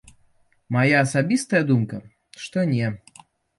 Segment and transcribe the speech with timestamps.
[0.75, 2.01] Мая асабістая думка,
[2.43, 2.93] што не.